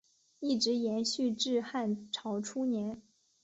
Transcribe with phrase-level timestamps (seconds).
[0.39, 2.99] 一直延续至汉朝初年。